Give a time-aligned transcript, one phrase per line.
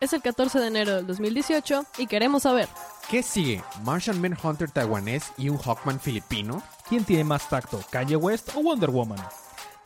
[0.00, 2.68] Es el 14 de enero del 2018 y queremos saber.
[3.10, 3.64] ¿Qué sigue?
[3.82, 6.62] ¿Martian Manhunter taiwanés y un Hawkman filipino?
[6.88, 9.18] ¿Quién tiene más tacto, Kanye West o Wonder Woman?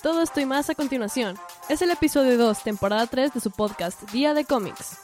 [0.03, 1.39] Todo esto y más a continuación.
[1.71, 4.99] Es el episodio 2, temporada 3 de su podcast Día de Cómics.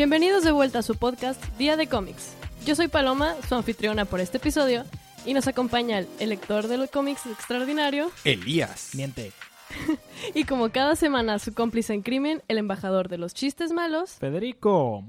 [0.00, 2.34] Bienvenidos de vuelta a su podcast Día de Cómics.
[2.64, 4.84] Yo soy Paloma, su anfitriona por este episodio,
[5.26, 8.94] y nos acompaña el, lector de los cómics extraordinario, Elías.
[8.94, 9.32] Miente.
[10.34, 14.12] y como cada semana su cómplice en crimen, el embajador de los chistes malos.
[14.12, 15.04] Federico.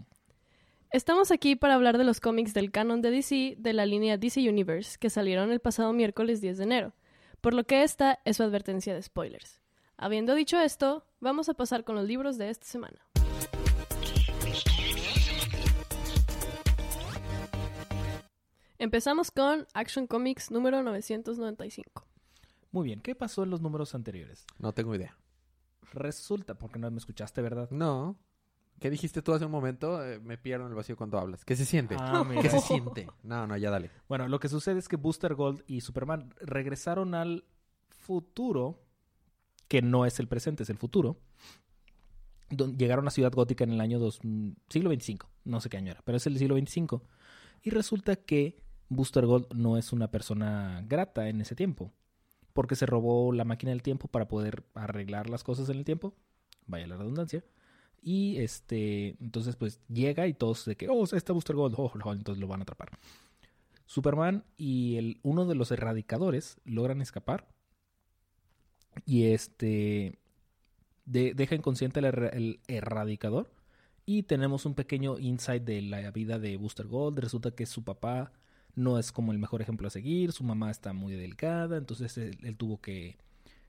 [0.91, 4.41] Estamos aquí para hablar de los cómics del canon de DC de la línea DC
[4.41, 6.94] Universe que salieron el pasado miércoles 10 de enero,
[7.40, 9.62] por lo que esta es su advertencia de spoilers.
[9.96, 12.99] Habiendo dicho esto, vamos a pasar con los libros de esta semana.
[18.85, 22.04] Empezamos con Action Comics número 995.
[22.71, 24.43] Muy bien, ¿qué pasó en los números anteriores?
[24.57, 25.15] No tengo idea.
[25.93, 27.70] Resulta, porque no me escuchaste, ¿verdad?
[27.70, 28.18] No.
[28.79, 30.04] ¿Qué dijiste tú hace un momento?
[30.04, 31.46] Eh, me pierdo en el vacío cuando hablas.
[31.46, 31.96] ¿Qué se siente?
[31.99, 32.41] Ah, mira.
[32.41, 33.07] ¿Qué se siente?
[33.21, 33.91] No, no, ya dale.
[34.10, 37.45] Bueno, lo que sucede es que Booster Gold y Superman regresaron al
[37.88, 38.82] futuro,
[39.68, 41.18] que no es el presente, es el futuro.
[42.49, 44.20] Don- llegaron a Ciudad Gótica en el año dos,
[44.70, 47.04] siglo 25, no sé qué año era, pero es el siglo 25.
[47.62, 48.60] Y resulta que
[48.92, 51.94] Booster Gold no es una persona grata en ese tiempo,
[52.52, 56.14] porque se robó la máquina del tiempo para poder arreglar las cosas en el tiempo,
[56.68, 57.42] vaya la redundancia.
[58.02, 62.12] Y este, entonces pues llega y todos de que, oh, está Booster Gold, oh, oh,
[62.14, 62.90] entonces lo van a atrapar.
[63.86, 67.47] Superman y el, uno de los erradicadores logran escapar.
[69.06, 70.19] Y este.
[71.06, 73.53] de- deja inconsciente el erradicador.
[74.06, 77.19] Y tenemos un pequeño insight de la vida de Booster Gold.
[77.19, 78.34] Resulta que su papá
[78.75, 80.31] no es como el mejor ejemplo a seguir.
[80.31, 81.77] Su mamá está muy delicada.
[81.77, 83.17] Entonces él, él tuvo que.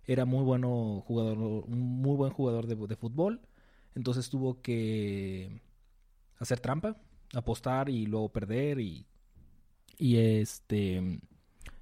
[0.05, 1.39] Era muy bueno jugador.
[1.39, 3.41] Un muy buen jugador de, de fútbol.
[3.95, 5.61] Entonces tuvo que
[6.39, 6.97] hacer trampa,
[7.35, 9.07] apostar y luego perder y
[10.03, 11.21] y este.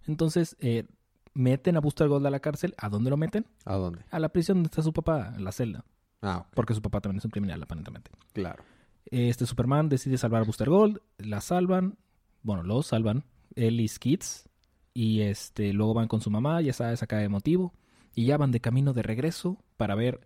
[0.06, 0.86] Entonces, eh,
[1.32, 2.74] meten a Booster Gold a la cárcel.
[2.76, 3.46] ¿A dónde lo meten?
[3.64, 4.04] ¿A dónde?
[4.10, 5.86] A la prisión donde está su papá, en la celda.
[6.20, 6.46] Ah.
[6.54, 8.10] Porque su papá también es un criminal, aparentemente.
[8.34, 8.62] Claro.
[9.06, 11.00] Este Superman decide salvar a Booster Gold.
[11.16, 11.96] La salvan.
[12.42, 13.24] Bueno, lo salvan.
[13.54, 14.48] Él y Skids.
[14.94, 17.72] Y este, luego van con su mamá, ya sabes, acá de motivo.
[18.14, 20.20] Y ya van de camino de regreso para ver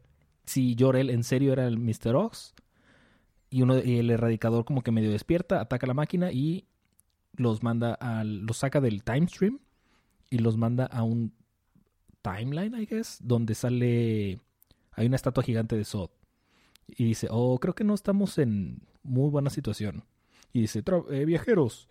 [0.47, 2.17] si Jor-El en serio era el Mr.
[2.17, 2.55] Ox.
[3.51, 6.67] Y, uno, y el erradicador como que medio despierta, ataca la máquina y
[7.37, 8.41] los manda al...
[8.47, 9.61] los saca del time stream
[10.31, 11.33] y los manda a un
[12.23, 14.41] timeline, I guess, donde sale...
[14.93, 16.11] hay una estatua gigante de Zod.
[16.89, 20.05] Y dice, oh, creo que no estamos en muy buena situación.
[20.53, 21.89] Y dice, "Tra- eh, viajeros,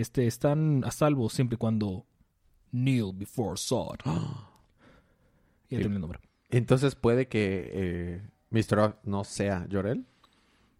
[0.00, 2.06] este, están a salvo siempre y cuando
[2.72, 3.98] kneel before Zod.
[4.04, 4.18] Y ya
[5.68, 5.76] Sí.
[5.76, 6.20] termina el nombre.
[6.50, 8.98] Entonces puede que eh, Mr.
[9.04, 10.06] No sea Jorel.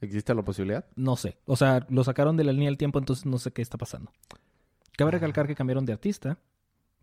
[0.01, 0.87] ¿Existe la posibilidad?
[0.97, 1.39] No sé.
[1.45, 4.13] O sea, lo sacaron de la línea del tiempo, entonces no sé qué está pasando.
[4.97, 6.39] Cabe recalcar que cambiaron de artista.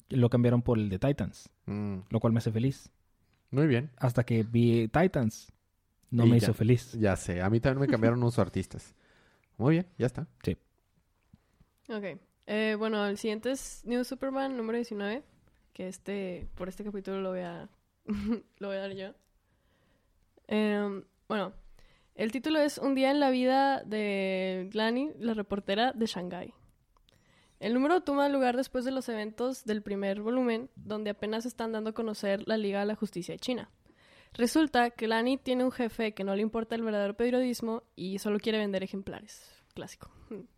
[0.10, 2.90] Lo cambiaron por el de Titans, Mm, lo cual me hace feliz.
[3.52, 3.90] muy bien.
[3.98, 5.52] Hasta que vi Titans.
[6.12, 6.46] No Y me ya.
[6.46, 6.94] hizo feliz.
[6.94, 7.42] Ya sé.
[7.42, 8.96] A mí también me cambiaron unos artistas.
[9.58, 10.28] Muy bien, ya está.
[11.90, 12.20] Ok.
[12.48, 15.24] Eh, bueno, el siguiente es New Superman número 19.
[15.74, 17.70] Que este, por este capítulo lo voy a,
[18.60, 19.14] lo voy a dar yo.
[20.48, 21.54] Em, bueno,
[22.16, 26.54] el título es Un día en la vida de Glani, la reportera de Shanghái.
[27.60, 31.92] El número toma lugar después de los eventos del primer volumen, donde apenas están dando
[31.92, 33.70] a conocer la Liga de la Justicia de China.
[34.34, 38.40] Resulta que Lani tiene un jefe que no le importa el verdadero periodismo y solo
[38.40, 39.50] quiere vender ejemplares.
[39.74, 40.10] Clásico.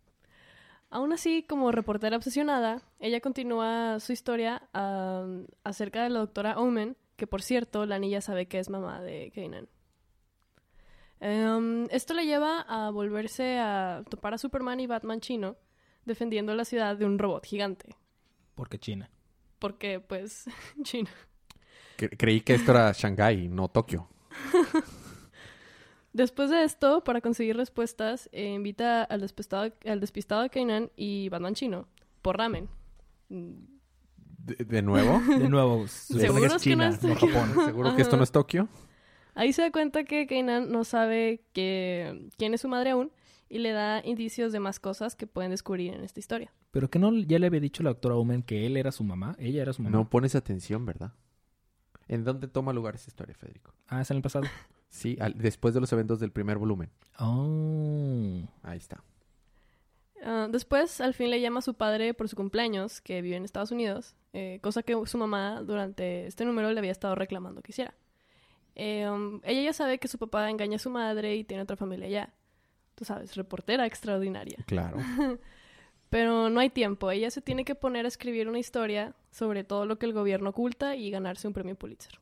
[0.90, 4.68] Aún así, como reportera obsesionada, ella continúa su historia
[5.64, 9.30] acerca de la doctora Omen, que por cierto, Lani ya sabe que es mamá de
[9.34, 9.68] Kanan.
[11.20, 15.56] Em, esto le lleva a volverse a topar a Superman y Batman chino,
[16.04, 17.94] defendiendo la ciudad de un robot gigante.
[18.54, 19.10] Porque China.
[19.58, 20.44] Porque, pues,
[20.82, 21.10] China.
[21.98, 24.08] Cre- creí que esto era Shanghái, no Tokio.
[26.18, 31.28] Después de esto, para conseguir respuestas, eh, invita al despistado, al despistado de Kanan y
[31.28, 31.86] Batman chino
[32.22, 32.68] por ramen.
[33.28, 35.20] ¿De, de nuevo?
[35.28, 37.28] De nuevo, supone que ¿Seguros es que no China, es no Tokio?
[37.28, 37.64] Japón.
[37.66, 38.68] ¿Seguro que esto no es Tokio?
[39.36, 43.12] Ahí se da cuenta que Kanan no sabe que, quién es su madre aún
[43.48, 46.52] y le da indicios de más cosas que pueden descubrir en esta historia.
[46.72, 49.36] Pero que no ya le había dicho la doctora Omen que él era su mamá,
[49.38, 49.96] ella era su mamá.
[49.96, 51.12] No pones atención, ¿verdad?
[52.08, 53.72] ¿En dónde toma lugar esa historia, Federico?
[53.86, 54.48] Ah, es en el pasado.
[54.88, 56.90] Sí, al- después de los eventos del primer volumen.
[57.18, 58.42] Oh.
[58.62, 59.02] Ahí está.
[60.22, 63.44] Ah, después, al fin le llama a su padre por su cumpleaños, que vive en
[63.44, 67.72] Estados Unidos, eh, cosa que su mamá durante este número le había estado reclamando que
[67.72, 67.94] hiciera.
[68.74, 71.76] Eh, um, ella ya sabe que su papá engaña a su madre y tiene otra
[71.76, 72.34] familia allá.
[72.94, 74.58] Tú sabes, reportera extraordinaria.
[74.66, 74.98] Claro.
[76.10, 77.10] Pero no hay tiempo.
[77.10, 80.50] Ella se tiene que poner a escribir una historia sobre todo lo que el gobierno
[80.50, 82.18] oculta y ganarse un premio Pulitzer.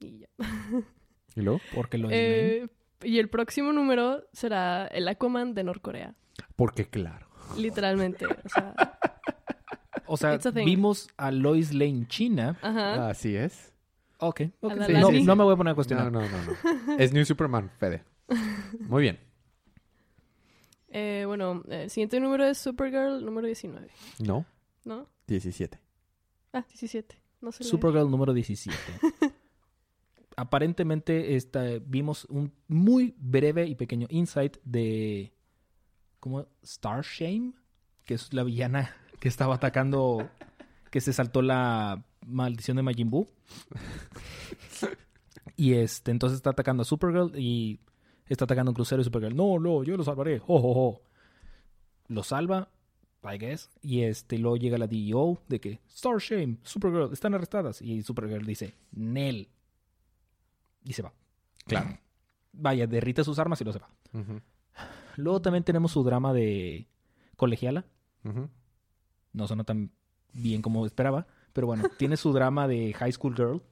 [0.00, 0.28] Y ya.
[1.36, 1.60] ¿Y luego?
[1.74, 2.66] Porque lo Eh,
[3.02, 6.14] y el próximo número será el Aquaman de Norcorea.
[6.56, 7.28] Porque claro.
[7.56, 8.26] Literalmente.
[8.26, 8.74] O sea,
[10.08, 12.56] O sea, vimos a Lois Lane China.
[12.62, 13.08] ajá.
[13.10, 13.72] Así es.
[14.18, 14.72] Ok, ok.
[14.72, 16.10] A la Sí, no, no me voy a poner a No, cuestionar.
[16.12, 16.96] no, no, no.
[16.98, 18.02] Es New Superman, Fede.
[18.80, 19.18] Muy bien.
[20.88, 23.88] Eh, bueno, el siguiente número es Supergirl número 19.
[24.20, 24.46] No,
[24.84, 25.06] ¿No?
[25.26, 25.78] 17.
[26.54, 27.20] Ah, 17.
[27.42, 27.52] No.
[27.52, 28.78] Supergirl número 17.
[30.36, 35.32] Aparentemente esta, vimos un muy breve y pequeño insight de
[36.20, 37.54] como Star Shame,
[38.04, 40.28] que es la villana que estaba atacando,
[40.90, 43.28] que se saltó la maldición de Majin Buu.
[45.56, 47.80] Y este, entonces está atacando a Supergirl y
[48.28, 50.42] está atacando a un crucero y Supergirl, no, no, yo lo salvaré.
[52.08, 52.68] Lo salva,
[53.24, 53.70] I guess.
[53.82, 57.80] Y este, luego llega la DEO de que Star Shame, Supergirl, están arrestadas.
[57.80, 59.48] Y Supergirl dice, Nel.
[60.86, 61.12] Y se va.
[61.66, 61.98] Claro.
[62.52, 63.90] Vaya, derrite sus armas y lo se va.
[65.16, 66.88] Luego también tenemos su drama de
[67.36, 67.84] colegiala.
[69.32, 69.90] No suena tan
[70.32, 71.26] bien como esperaba.
[71.52, 73.62] Pero bueno, tiene su drama de High School Girl.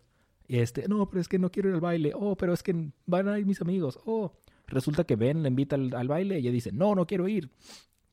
[0.48, 2.12] Este, no, pero es que no quiero ir al baile.
[2.14, 3.98] Oh, pero es que van a ir mis amigos.
[4.04, 4.32] Oh,
[4.66, 7.50] resulta que Ben la invita al, al baile y ella dice, no, no quiero ir.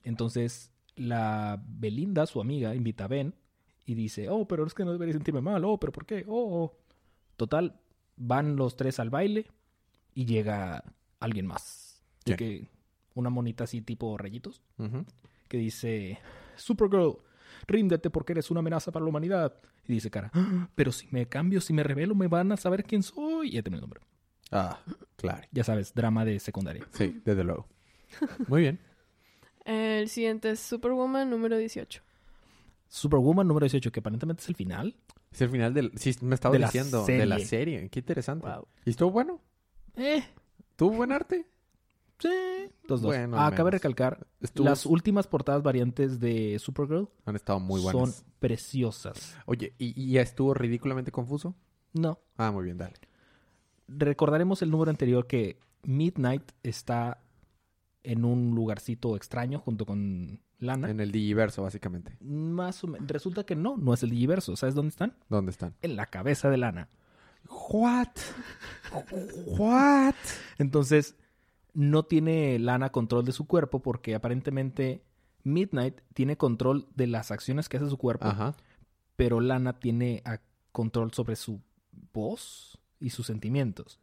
[0.04, 3.34] Entonces, la Belinda, su amiga, invita a Ben
[3.86, 5.66] y dice, oh, pero es que no debería sentirme mal.
[5.66, 6.24] Oh, pero ¿por qué?
[6.28, 6.78] Oh, oh.
[7.36, 7.81] Total,
[8.24, 9.48] van los tres al baile
[10.14, 10.84] y llega
[11.20, 12.04] alguien más.
[12.24, 12.68] Que
[13.16, 14.62] una monita así tipo rayitos
[15.48, 16.20] que dice,
[16.56, 17.18] Supergirl,
[17.68, 19.54] ríndete porque eres una amenaza para la humanidad.
[19.88, 22.84] Y dice Cara, "Ah, pero si me cambio, si me revelo, me van a saber
[22.86, 23.50] quién soy.
[23.50, 24.02] Y ya termina el nombre.
[24.52, 24.80] Ah,
[25.18, 25.48] claro.
[25.52, 26.86] Ya sabes, drama de secundaria.
[26.92, 27.68] Sí, desde luego.
[28.48, 28.80] Muy bien.
[29.66, 32.02] El siguiente es Superwoman número 18.
[32.88, 34.96] Superwoman número 18, que aparentemente es el final.
[35.32, 35.92] Es el final del...
[35.96, 37.06] Sí, me estaba De la diciendo.
[37.06, 37.88] De la serie.
[37.90, 38.48] Qué interesante.
[38.48, 38.68] Wow.
[38.86, 39.40] ¿Y estuvo bueno?
[39.96, 40.24] Eh,
[40.76, 41.48] ¿Tuvo buen arte?
[42.20, 42.30] sí.
[42.88, 43.10] Dos, dos.
[43.16, 44.66] Bueno, Ah, cabe recalcar, Estuvo...
[44.68, 48.26] las últimas portadas variantes de Supergirl Han estado muy son buenas.
[48.40, 49.38] preciosas.
[49.46, 51.56] Oye, ¿y, y ya estuvo ridículamente confuso?
[51.94, 52.20] No.
[52.38, 52.96] Ah, muy bien, dale.
[53.88, 57.22] Recordaremos el número anterior que Midnight está
[58.04, 60.90] en un lugarcito extraño junto con Lana.
[60.90, 62.16] En el Digiverso, básicamente.
[62.22, 63.08] Más o menos.
[63.10, 64.56] Resulta que no, no es el Digiverso.
[64.56, 65.16] ¿Sabes dónde están?
[65.28, 65.76] ¿Dónde están?
[65.82, 66.88] En la cabeza de Lana.
[67.70, 68.08] What?
[69.58, 70.16] What?
[70.58, 71.16] Entonces,
[71.74, 75.04] no tiene Lana control de su cuerpo porque aparentemente
[75.44, 78.56] Midnight tiene control de las acciones que hace su cuerpo, Ajá.
[79.16, 80.24] pero Lana tiene
[80.72, 81.60] control sobre su
[82.14, 84.00] voz y sus sentimientos.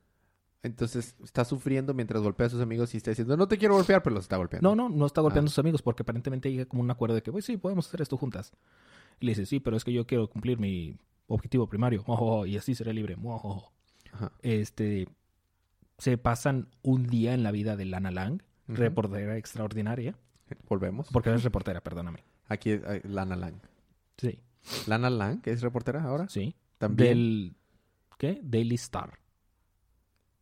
[0.62, 4.02] Entonces está sufriendo mientras golpea a sus amigos y está diciendo, no te quiero golpear,
[4.02, 4.69] pero los está golpeando.
[4.69, 5.50] No, no, no está golpeando Ah.
[5.50, 8.02] a sus amigos porque aparentemente llega como un acuerdo de que, pues sí, podemos hacer
[8.02, 8.52] esto juntas.
[9.20, 10.96] Y le dice, sí, pero es que yo quiero cumplir mi
[11.28, 12.02] objetivo primario.
[12.06, 13.16] Oh, oh, y así seré libre.
[13.22, 13.72] Oh, oh, oh.
[14.12, 14.32] Ajá.
[14.43, 15.06] Este,
[15.99, 20.17] se pasan un día en la vida de Lana Lang, reportera extraordinaria.
[20.69, 21.08] Volvemos.
[21.12, 22.24] Porque es reportera, perdóname.
[22.48, 23.60] Aquí es eh, Lana Lang.
[24.17, 24.41] Sí,
[24.86, 26.29] Lana Lang, que es reportera ahora.
[26.29, 26.56] sí.
[26.79, 27.08] También.
[27.08, 27.56] Del,
[28.19, 28.41] ¿qué?
[28.43, 29.19] Daily Star.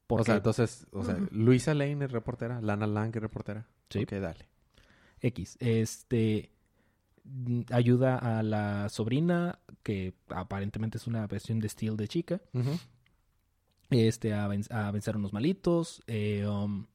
[0.08, 3.66] O sea, entonces, o sea, Luisa Lane es reportera, Lana Lang es reportera.
[3.90, 4.00] Sí.
[4.00, 4.48] Ok, dale.
[5.20, 6.50] X, este,
[7.70, 12.40] ayuda a la sobrina, que aparentemente es una versión de Steel de chica,
[13.90, 16.86] este, a, ven- a vencer a unos malitos, eh, um,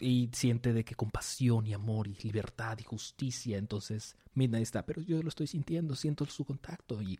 [0.00, 5.02] y siente de que compasión y amor y libertad y justicia, entonces Midnight está, pero
[5.02, 7.18] yo lo estoy sintiendo, siento su contacto y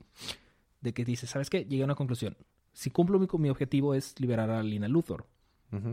[0.80, 1.64] de que dice, ¿sabes qué?
[1.64, 2.36] Llegué a una conclusión.
[2.72, 5.26] Si cumplo mi, mi objetivo es liberar a Lina Luthor,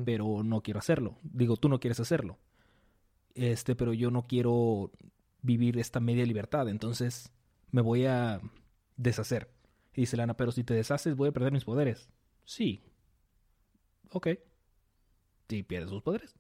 [0.05, 1.17] pero no quiero hacerlo.
[1.23, 2.37] Digo, tú no quieres hacerlo.
[3.33, 4.91] Este, pero yo no quiero
[5.41, 7.31] vivir esta media libertad, entonces
[7.71, 8.39] me voy a
[8.97, 9.51] deshacer.
[9.93, 12.09] Y dice Lana, pero si te deshaces voy a perder mis poderes.
[12.45, 12.83] Sí.
[14.11, 14.27] Ok.
[15.49, 16.35] Si pierdes sus poderes.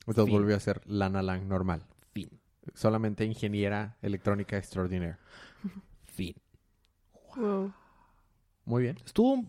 [0.00, 0.34] Entonces Fin.
[0.34, 1.86] volvió a ser Lana Lang normal.
[2.12, 2.30] Fin.
[2.74, 5.18] Solamente ingeniera electrónica extraordinaria.
[6.06, 6.36] Fin.
[7.36, 7.72] Wow.
[8.66, 8.98] Muy bien.
[9.04, 9.42] Estuvo,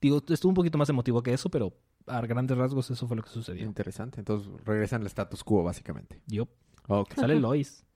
[0.00, 1.72] digo, estuvo un poquito más emotivo que eso, pero
[2.06, 3.64] a grandes rasgos eso fue lo que sucedió.
[3.64, 4.18] Interesante.
[4.18, 6.20] Entonces regresan al status quo, básicamente.
[6.26, 6.48] Yo,
[6.88, 7.14] Ok.
[7.14, 7.86] sale Lois.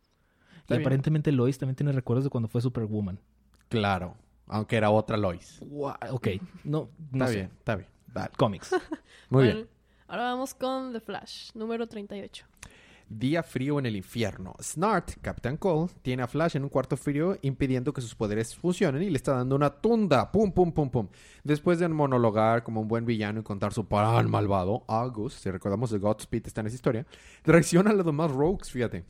[0.69, 0.81] y bien.
[0.83, 3.19] aparentemente Lois también tiene recuerdos de cuando fue Superwoman.
[3.69, 4.15] Claro.
[4.47, 5.61] Aunque era otra Lois.
[5.61, 6.29] Gua- Ok,
[6.63, 7.35] no, no Está sé.
[7.35, 7.89] bien, está bien.
[8.15, 8.31] Dale.
[8.37, 8.71] Cómics.
[9.31, 9.69] Muy Bueno, bien.
[10.09, 12.47] Ahora vamos con The Flash, número 38.
[13.09, 14.55] Día frío en el infierno.
[14.61, 19.03] Snart, Captain Cole, tiene a Flash en un cuarto frío impidiendo que sus poderes funcionen
[19.03, 20.33] y le está dando una tunda.
[20.33, 21.09] Pum, pum, pum, pum.
[21.45, 25.91] Después de monologar como un buen villano y contar su plan malvado, August, si recordamos
[25.91, 27.07] de Godspeed está en esa historia,
[27.45, 29.05] reacciona a los demás rogues, fíjate.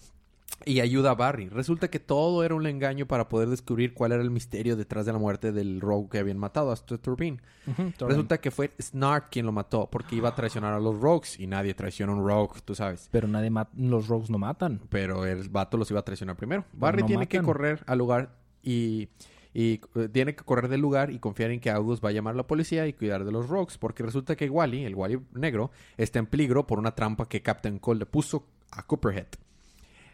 [0.64, 1.48] Y ayuda a Barry.
[1.48, 5.12] Resulta que todo era un engaño para poder descubrir cuál era el misterio detrás de
[5.12, 7.38] la muerte del rogue que habían matado, a Turbine.
[7.66, 7.94] Torben.
[7.98, 11.46] Resulta que fue Snart quien lo mató porque iba a traicionar a los rogues y
[11.46, 13.08] nadie traiciona a un rogue, tú sabes.
[13.12, 14.80] Pero nadie los rogues no matan.
[14.88, 16.64] Pero el vato los iba a traicionar primero.
[16.72, 19.08] Barry no tiene que correr al lugar y,
[19.54, 22.34] y, eh, tiene que correr del lugar y confiar en que August va a llamar
[22.34, 23.78] a la policía y cuidar de los Rogues.
[23.78, 27.78] Porque resulta que Wally, el Wally negro, está en peligro por una trampa que Captain
[27.78, 29.28] Cole le puso a Copperhead.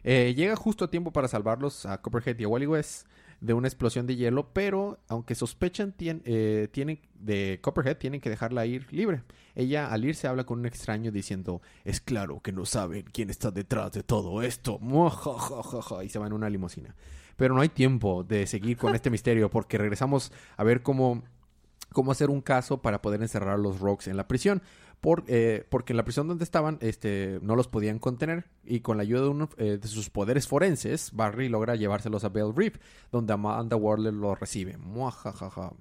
[0.05, 3.07] Eh, llega justo a tiempo para salvarlos a Copperhead y a Wally West
[3.43, 8.67] de una explosión de hielo, pero aunque sospechan eh, tienen de Copperhead, tienen que dejarla
[8.67, 9.25] ir libre.
[9.57, 13.51] Ella al irse habla con un extraño diciendo, es claro que no saben quién está
[13.51, 14.79] detrás de todo esto.
[14.79, 16.95] Muajajajaja", Y se va en una limusina.
[17.37, 21.25] Pero no hay tiempo de seguir con este misterio porque regresamos a ver cómo,
[21.91, 24.63] cómo hacer un caso para poder encerrar a los Rogues en la prisión.
[25.03, 28.97] Por, eh, porque en la prisión donde estaban este, no los podían contener y con
[28.97, 32.77] la ayuda de, uno, eh, de sus poderes forenses, Barry logra llevárselos a Bell Reef,
[33.11, 34.77] donde Amanda Waller los recibe.
[34.79, 35.73] Muajajaja.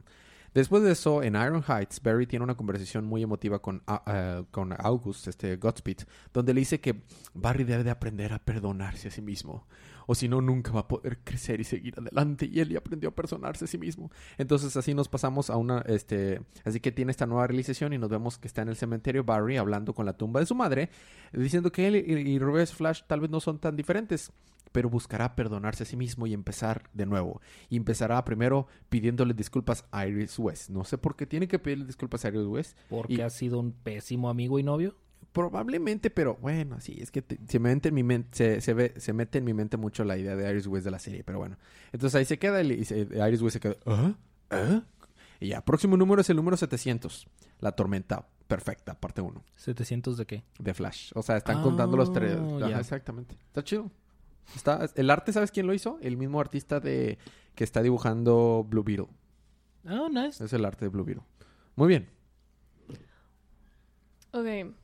[0.55, 4.43] Después de eso, en Iron Heights, Barry tiene una conversación muy emotiva con, ah, ah,
[4.49, 5.99] con August, este Godspeed,
[6.33, 7.03] donde le dice que
[7.35, 9.67] Barry debe de aprender a perdonarse a sí mismo,
[10.11, 13.07] o si no, nunca va a poder crecer y seguir adelante, y él ya aprendió
[13.09, 14.11] a perdonarse a sí mismo.
[14.37, 18.09] Entonces así nos pasamos a una, este, así que tiene esta nueva realización y nos
[18.09, 20.89] vemos que está en el cementerio Barry hablando con la tumba de su madre,
[21.31, 24.33] diciendo que él y, y Reverse Flash tal vez no son tan diferentes,
[24.73, 27.39] pero buscará perdonarse a sí mismo y empezar de nuevo.
[27.69, 30.69] Y empezará primero pidiéndole disculpas a Iris West.
[30.69, 32.77] No sé por qué tiene que pedirle disculpas a Iris West.
[32.89, 34.95] Porque Y- ha sido un pésimo amigo y novio.
[35.33, 38.73] Probablemente, pero bueno, sí, es que te- se, me mete en mi mente, se, se
[38.73, 41.23] ve, se mete en mi mente mucho la idea de Iris West de la serie,
[41.23, 41.57] pero bueno.
[41.93, 44.13] Entonces ahí se queda y se- Iris West se queda, ¿ah?
[44.49, 44.81] ¿ah?
[45.39, 47.27] Y ya, próximo número es el número 700,
[47.61, 50.43] La Tormenta Perfecta, parte 1, ¿700 de qué?
[50.59, 51.11] de Flash.
[51.15, 52.37] O sea, están contando los tres.
[52.61, 53.35] Ah, exactamente.
[53.47, 53.89] Está chido.
[54.55, 55.97] Está, el arte, ¿sabes quién lo hizo?
[56.01, 57.17] El mismo artista de
[57.55, 59.07] que está dibujando Blue Beetle.
[59.89, 60.43] Oh, nice.
[60.43, 61.23] Es el arte de Blue Beetle.
[61.77, 62.09] Muy bien.
[64.33, 64.75] Ok.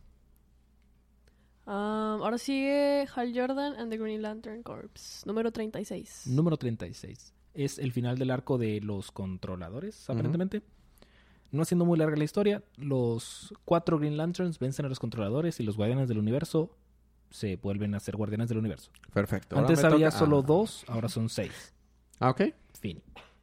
[1.68, 6.28] Um, ahora sigue Hal Jordan and the Green Lantern Corps, número 36.
[6.28, 7.34] Número 36.
[7.54, 10.62] Es el final del arco de los controladores, aparentemente.
[11.52, 15.64] No haciendo muy larga la historia, los cuatro Green Lanterns vencen a los controladores y
[15.64, 16.72] los guardianes del universo
[17.32, 18.90] se vuelven a ser guardianes del universo.
[19.14, 19.58] Perfecto.
[19.58, 20.46] Antes había toca- solo ah.
[20.48, 21.74] dos, ahora son seis.
[22.20, 22.44] Ah, ok.
[22.80, 23.02] Fin.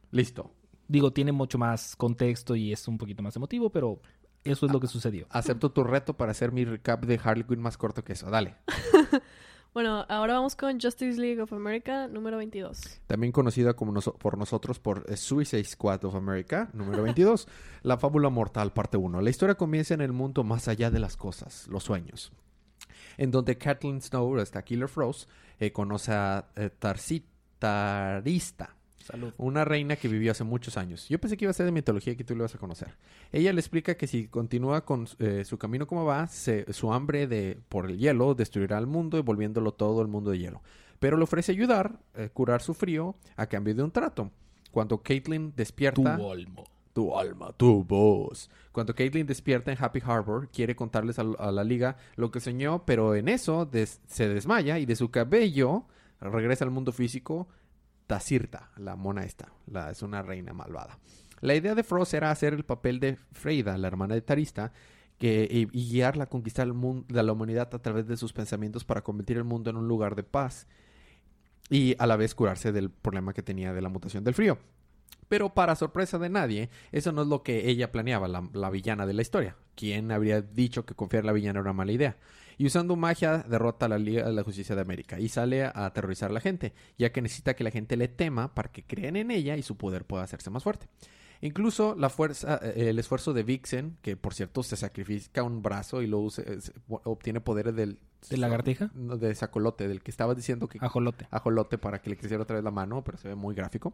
[0.09, 0.51] Listo.
[0.87, 4.01] Digo, tiene mucho más contexto y es un poquito más emotivo, pero
[4.45, 5.27] eso es lo que sucedió.
[5.29, 8.29] Acepto tu reto para hacer mi recap de Harley Quinn más corto que eso.
[8.29, 8.55] Dale.
[9.73, 13.01] Bueno, ahora vamos con Justice League of America, número 22.
[13.07, 17.45] También conocida como noso- por nosotros por eh, Suicide Squad of America, número 22.
[17.83, 19.19] La fábula mortal, parte 1.
[19.19, 22.31] La historia comienza en el mundo más allá de las cosas, los sueños.
[23.17, 27.25] En donde Kathleen Snow, esta Killer Frost, eh, conoce a eh, Tarsi-
[27.59, 28.77] Tarista.
[29.05, 29.31] Salud.
[29.37, 31.07] Una reina que vivió hace muchos años.
[31.09, 32.95] Yo pensé que iba a ser de mitología y que tú lo vas a conocer.
[33.31, 37.27] Ella le explica que si continúa con eh, su camino como va, se- su hambre
[37.27, 40.63] de, por el hielo destruirá al mundo y volviéndolo todo el mundo de hielo.
[40.99, 44.31] Pero le ofrece ayudar, eh, curar su frío, a cambio de un trato.
[44.71, 46.17] Cuando Caitlyn despierta...
[46.19, 46.63] olmo.
[46.93, 48.49] Tu alma, tu voz.
[48.71, 52.85] Cuando Caitlyn despierta en Happy Harbor, quiere contarles a, a la liga lo que soñó,
[52.85, 55.83] pero en eso des- se desmaya y de su cabello
[56.21, 57.49] regresa al mundo físico
[58.07, 59.51] Tacirta, la mona esta.
[59.67, 60.99] La, es una reina malvada.
[61.41, 64.71] La idea de Frost era hacer el papel de Freida, la hermana de Tarista,
[65.17, 68.83] que, y, guiarla a conquistar el mundo, de la humanidad a través de sus pensamientos
[68.83, 70.67] para convertir el mundo en un lugar de paz
[71.69, 74.57] y a la vez curarse del problema que tenía de la mutación del frío.
[75.27, 79.07] Pero para sorpresa de nadie, eso no es lo que ella planeaba, la, la villana
[79.07, 79.55] de la historia.
[79.75, 82.17] ¿Quién habría dicho que confiar en la villana era una mala idea?
[82.57, 85.85] Y usando magia derrota a la Liga de la Justicia de América y sale a
[85.85, 89.15] aterrorizar a la gente, ya que necesita que la gente le tema para que crean
[89.15, 90.87] en ella y su poder pueda hacerse más fuerte.
[91.41, 96.01] Incluso la fuerza, eh, el esfuerzo de Vixen, que por cierto se sacrifica un brazo
[96.01, 96.43] y lo usa-
[96.87, 97.99] obtiene poderes del...
[98.29, 98.89] ¿De lagartija?
[98.95, 101.27] De Sacolote, del que estabas diciendo que Ajolote.
[101.29, 103.93] ajolote para que le creciera otra vez la mano, pero se ve muy gráfico.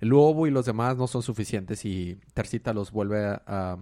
[0.00, 3.42] El lobo y los demás no son suficientes y Tercita los vuelve a...
[3.46, 3.78] a-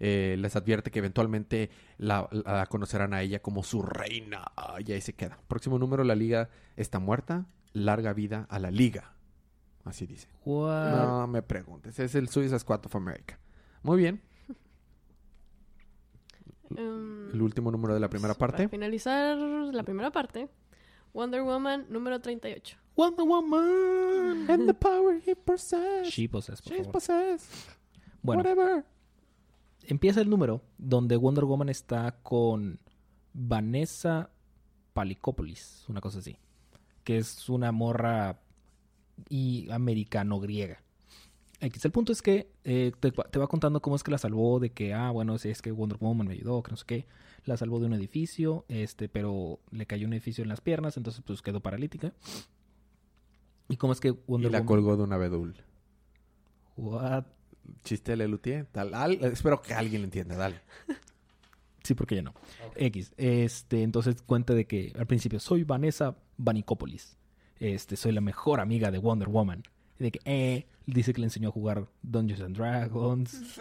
[0.00, 4.44] eh, les advierte que eventualmente la, la conocerán a ella como su reina.
[4.56, 5.38] Ah, Y ahí se queda.
[5.48, 7.46] Próximo número, la liga está muerta.
[7.72, 9.12] Larga vida a la liga.
[9.84, 10.28] Así dice.
[10.44, 10.90] What?
[10.90, 11.98] No me preguntes.
[11.98, 13.38] Es el Suicide Squad of America.
[13.82, 14.20] Muy bien.
[16.76, 18.68] Em, El último número de la primera Para parte.
[18.68, 20.48] finalizar la primera parte,
[21.12, 22.76] Wonder Woman número 38.
[22.96, 24.50] Wonder Woman.
[24.50, 26.12] And the power he possesses.
[26.12, 27.38] She possessed, por She favor.
[28.22, 28.84] Bueno, Whatever.
[29.88, 32.78] Empieza el número donde Wonder Woman está con
[33.32, 34.30] Vanessa
[34.92, 36.38] Palicópolis, una cosa así,
[37.04, 38.40] que es una morra
[39.28, 40.82] y americano-griega.
[41.60, 44.60] X, el punto es que eh, te, te va contando cómo es que la salvó
[44.60, 47.06] de que, ah, bueno, si es que Wonder Woman me ayudó, que no sé qué.
[47.44, 51.22] La salvó de un edificio, este, pero le cayó un edificio en las piernas, entonces
[51.26, 52.12] pues quedó paralítica.
[53.68, 54.66] Y cómo es que Y Wonder la Woman...
[54.66, 55.56] colgó de un abedul.
[56.76, 57.24] What?
[57.84, 58.66] Chiste de Lelutier.
[58.66, 60.36] Tal, al- espero que alguien lo entienda.
[60.36, 60.60] Dale.
[61.84, 62.34] Sí, porque ya no.
[62.76, 63.14] X.
[63.16, 67.16] Este, entonces cuenta de que al principio soy Vanessa Vanicópolis.
[67.60, 69.62] Este, soy la mejor amiga de Wonder Woman.
[69.98, 73.60] Y de que, eh, dice que le enseñó a jugar Dungeons and Dragons.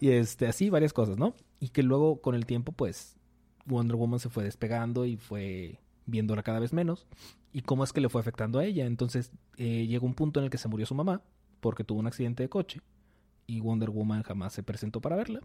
[0.00, 1.34] y este, así varias cosas, ¿no?
[1.58, 3.16] Y que luego con el tiempo, pues,
[3.66, 7.06] Wonder Woman se fue despegando y fue viéndola cada vez menos.
[7.52, 8.86] Y cómo es que le fue afectando a ella.
[8.86, 11.20] Entonces, eh, llegó un punto en el que se murió su mamá
[11.60, 12.80] porque tuvo un accidente de coche.
[13.50, 15.40] Y Wonder Woman jamás se presentó para verla.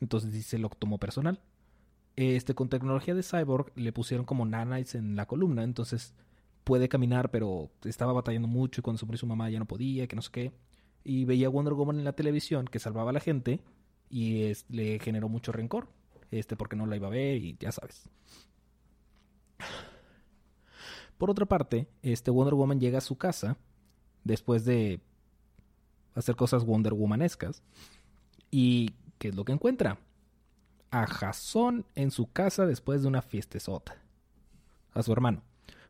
[0.00, 1.38] Entonces se lo tomó personal.
[2.16, 6.14] Este, con tecnología de Cyborg le pusieron como nanites en la columna, entonces
[6.64, 10.06] puede caminar, pero estaba batallando mucho y cuando se murió su mamá ya no podía,
[10.06, 10.52] que no sé qué.
[11.04, 13.60] Y veía a Wonder Woman en la televisión que salvaba a la gente
[14.08, 15.88] y le generó mucho rencor,
[16.30, 18.08] este, porque no la iba a ver y ya sabes.
[21.18, 23.58] Por otra parte, este Wonder Woman llega a su casa
[24.24, 25.00] después de
[26.14, 27.62] hacer cosas Wonder Womanescas.
[28.50, 29.98] ¿Y qué es lo que encuentra?
[30.90, 33.96] A Jason en su casa después de una fiestezota.
[34.92, 35.42] A su hermano.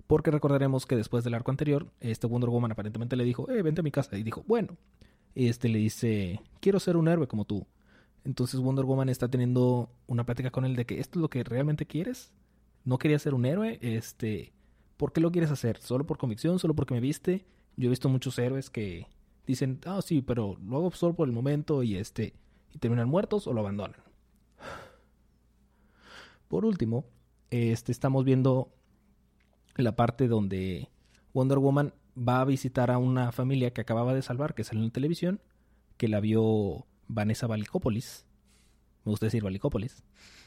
[0.07, 3.81] Porque recordaremos que después del arco anterior, este Wonder Woman aparentemente le dijo, eh, vente
[3.81, 4.17] a mi casa.
[4.17, 4.77] Y dijo, bueno.
[5.35, 7.67] Este le dice, quiero ser un héroe como tú.
[8.25, 11.43] Entonces Wonder Woman está teniendo una plática con él de que esto es lo que
[11.43, 12.33] realmente quieres.
[12.85, 14.53] No querías ser un héroe, este,
[14.97, 15.79] ¿por qué lo quieres hacer?
[15.79, 16.59] ¿Solo por convicción?
[16.59, 17.47] ¿Solo porque me viste?
[17.77, 19.07] Yo he visto muchos héroes que
[19.47, 22.35] dicen, ah, sí, pero lo hago solo por el momento y este,
[22.73, 24.01] y terminan muertos o lo abandonan.
[26.49, 27.07] Por último,
[27.51, 28.73] este, estamos viendo
[29.77, 30.89] la parte donde
[31.33, 34.89] Wonder Woman va a visitar a una familia que acababa de salvar, que salió en
[34.89, 35.41] la televisión,
[35.97, 38.27] que la vio Vanessa Valicópolis.
[39.05, 40.03] Me gusta decir Valicópolis.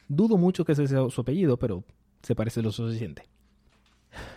[0.07, 1.83] Dudo mucho que ese sea su apellido, pero
[2.21, 3.27] se parece lo suficiente.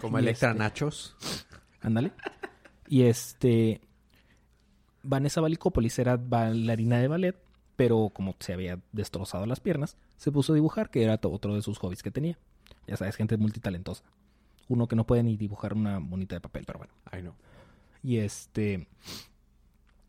[0.00, 1.16] Como Electra este- Nachos.
[1.80, 2.12] Ándale.
[2.88, 3.82] Y este.
[5.08, 7.36] Vanessa Valicópolis era bailarina de ballet,
[7.76, 11.62] pero como se había destrozado las piernas, se puso a dibujar, que era otro de
[11.62, 12.38] sus hobbies que tenía.
[12.86, 14.04] Ya sabes, gente multitalentosa.
[14.68, 16.92] Uno que no puede ni dibujar una monita de papel, pero bueno.
[17.10, 17.34] Ay, no.
[18.02, 18.86] Y este.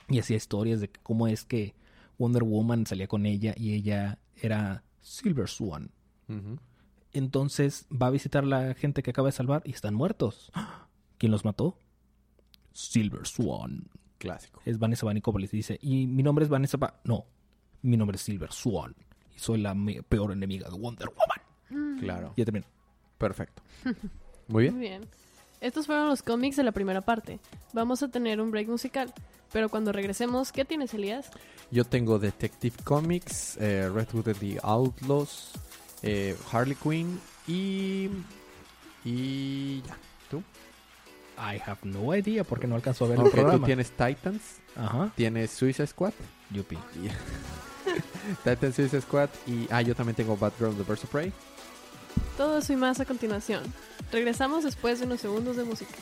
[0.10, 1.76] Y hacía historias de cómo es que
[2.18, 5.92] Wonder Woman salía con ella y ella era Silver Swan.
[7.14, 10.52] Entonces va a visitar a la gente que acaba de salvar y están muertos.
[11.18, 11.78] ¿Quién los mató?
[12.74, 13.88] Silver Swan.
[14.20, 14.62] Clásico.
[14.66, 15.50] Es Vanessa Vanicópolis.
[15.50, 16.78] Dice, y mi nombre es Vanessa...
[16.78, 17.26] Va- no,
[17.82, 18.94] mi nombre es Silver Swan.
[19.36, 19.76] Y soy la
[20.08, 22.00] peor enemiga de Wonder Woman.
[22.00, 22.34] Claro.
[22.38, 22.68] Ya termino.
[23.18, 23.64] Perfecto.
[24.48, 24.76] Muy bien.
[24.76, 25.08] Muy bien.
[25.62, 27.40] Estos fueron los cómics de la primera parte.
[27.74, 29.14] Vamos a tener un break musical.
[29.52, 31.32] Pero cuando regresemos, ¿qué tienes, Elías?
[31.72, 35.52] Yo tengo Detective Comics, eh, Red Hood and the Outlaws,
[36.04, 38.10] eh, Harley Quinn y...
[39.04, 39.98] Y ya.
[40.30, 40.44] ¿Tú?
[41.40, 43.66] I have no idea porque no alcanzó a ver el Ok, tú programa.
[43.66, 44.42] tienes Titans,
[44.76, 45.12] Ajá.
[45.16, 46.14] tienes Suicide Squad,
[46.52, 46.78] Yupi.
[48.44, 49.68] Titans Suicide Squad y...
[49.72, 51.32] Ah, yo también tengo Batgirl The Birds of Prey.
[52.38, 53.64] Todo eso y más a continuación.
[54.12, 55.94] Regresamos después de unos segundos de música.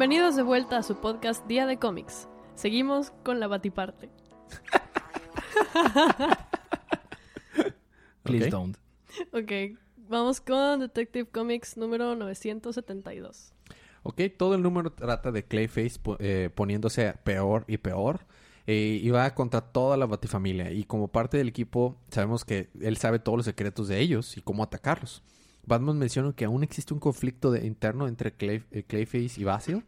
[0.00, 2.26] Bienvenidos de vuelta a su podcast Día de Cómics.
[2.54, 4.08] Seguimos con la batiparte.
[8.22, 8.78] Please don't.
[9.34, 9.76] Ok,
[10.08, 13.52] vamos con Detective Comics número 972.
[14.02, 18.20] Ok, todo el número trata de Clayface eh, poniéndose peor y peor.
[18.66, 20.70] eh, y va contra toda la Batifamilia.
[20.70, 24.40] Y como parte del equipo, sabemos que él sabe todos los secretos de ellos y
[24.40, 25.22] cómo atacarlos.
[25.70, 29.84] Batman menciona que aún existe un conflicto de- interno entre Clay- eh, Clayface y Basil.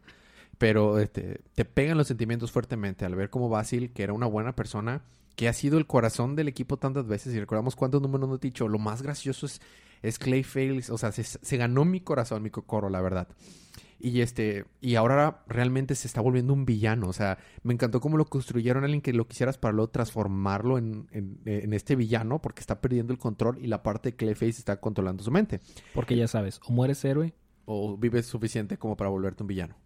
[0.57, 4.55] Pero este, te pegan los sentimientos fuertemente al ver cómo Basil, que era una buena
[4.55, 5.01] persona,
[5.35, 8.41] que ha sido el corazón del equipo tantas veces, y recordamos cuántos números nos he
[8.47, 9.61] dicho, lo más gracioso es,
[10.03, 13.27] es Clayface, o sea, se, se ganó mi corazón, mi cocoro, la verdad.
[14.05, 17.07] Y este, y ahora realmente se está volviendo un villano.
[17.07, 21.07] O sea, me encantó cómo lo construyeron alguien que lo quisieras para luego transformarlo en,
[21.11, 24.81] en, en este villano, porque está perdiendo el control y la parte de Clayface está
[24.81, 25.61] controlando su mente.
[25.93, 27.33] Porque ya sabes, o mueres héroe.
[27.65, 29.77] O vives suficiente como para volverte un villano.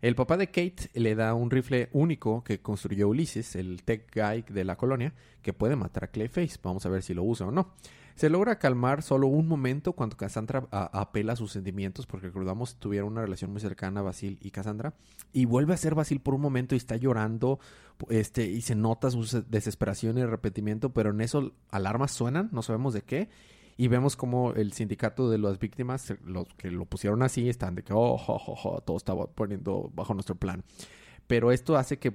[0.00, 4.44] El papá de Kate le da un rifle único que construyó Ulises, el tech guy
[4.48, 6.60] de la colonia, que puede matar a Clayface.
[6.62, 7.74] Vamos a ver si lo usa o no.
[8.16, 13.12] Se logra calmar solo un momento cuando Cassandra apela a sus sentimientos, porque recordamos tuvieron
[13.12, 14.94] una relación muy cercana Basil y Cassandra,
[15.34, 17.60] y vuelve a ser Basil por un momento y está llorando,
[18.08, 22.94] este, y se nota su desesperación y arrepentimiento, pero en eso alarmas suenan, no sabemos
[22.94, 23.28] de qué,
[23.76, 27.82] y vemos como el sindicato de las víctimas, los que lo pusieron así, están de
[27.82, 30.64] que, oh, oh, oh, oh todo estaba poniendo bajo nuestro plan.
[31.26, 32.14] Pero esto hace que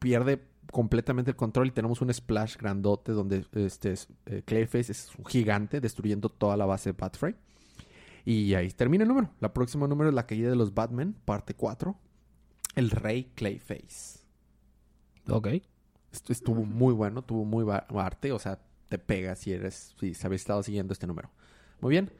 [0.00, 3.94] pierde completamente el control y tenemos un splash grandote donde este
[4.26, 7.34] eh, Clayface es un gigante destruyendo toda la base de Batfray.
[8.24, 9.30] Y ahí termina el número.
[9.40, 11.96] La próxima número es La caída de los Batman, parte 4.
[12.74, 14.20] El rey Clayface.
[15.28, 15.48] Ok.
[16.12, 20.42] Esto estuvo muy bueno, tuvo muy arte, o sea, te pega si eres, si habéis
[20.42, 21.30] estado siguiendo este número.
[21.80, 22.10] Muy bien.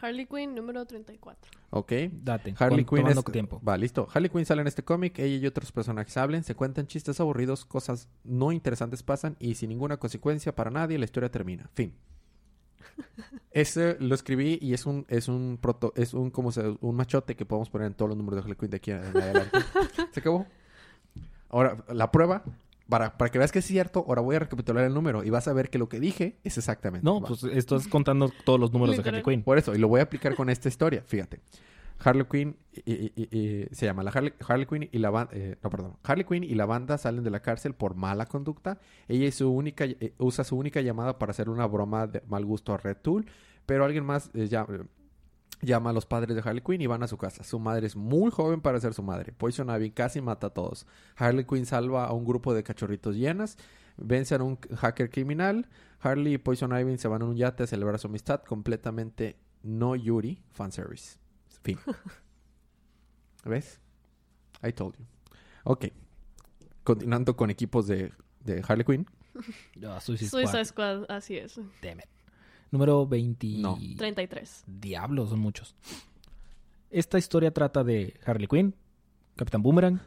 [0.00, 1.50] Harley Quinn, número 34.
[1.70, 1.92] Ok.
[2.12, 2.54] Date.
[2.58, 3.24] Harley Quinn es...
[3.24, 3.60] tiempo.
[3.66, 4.08] Va, listo.
[4.12, 7.64] Harley Quinn sale en este cómic, ella y otros personajes hablen, se cuentan chistes aburridos,
[7.64, 11.70] cosas no interesantes pasan y sin ninguna consecuencia para nadie la historia termina.
[11.74, 11.94] Fin.
[13.50, 17.36] Ese lo escribí y es un es un proto, es un como se, un machote
[17.36, 19.58] que podemos poner en todos los números de Harley Quinn de aquí en adelante.
[20.12, 20.46] se acabó.
[21.48, 22.44] Ahora, la prueba
[22.88, 25.48] para, para que veas que es cierto, ahora voy a recapitular el número y vas
[25.48, 27.04] a ver que lo que dije es exactamente.
[27.04, 29.42] No, pues estás contando todos los números de Harley Quinn.
[29.42, 31.40] Por eso, y lo voy a aplicar con esta historia, fíjate.
[31.98, 35.56] Harley Quinn y, y, y, se llama la Harley, Harley Quinn y la banda eh,
[35.62, 39.30] no perdón Harley Quinn y la banda salen de la cárcel por mala conducta ella
[39.32, 42.76] su única eh, usa su única llamada para hacer una broma de mal gusto a
[42.76, 43.26] Red Tool
[43.64, 44.66] pero alguien más eh, ya,
[45.60, 47.42] llama a los padres de Harley Quinn y van a su casa.
[47.44, 49.32] Su madre es muy joven para ser su madre.
[49.32, 50.86] Poison Ivy casi mata a todos.
[51.16, 53.56] Harley Quinn salva a un grupo de cachorritos llenas.
[53.96, 55.68] Vencen a un hacker criminal.
[56.00, 58.42] Harley y Poison Ivy se van a un yate a celebrar su amistad.
[58.42, 60.42] Completamente no Yuri.
[60.52, 61.18] Fanservice.
[61.62, 61.78] Fin.
[63.44, 63.80] ¿Ves?
[64.62, 65.04] I told you.
[65.64, 65.86] Ok.
[66.84, 69.06] Continuando con equipos de, de Harley Quinn.
[69.76, 71.04] No, Suicide, Suicide Squad.
[71.10, 71.56] así es.
[71.82, 72.15] Damn it.
[72.70, 73.46] Número 20...
[73.58, 73.78] No.
[73.96, 74.64] 33.
[74.66, 75.74] Diablos, son muchos.
[76.90, 78.74] Esta historia trata de Harley Quinn,
[79.36, 80.00] Capitán Boomerang,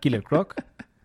[0.00, 0.54] Killer Croc,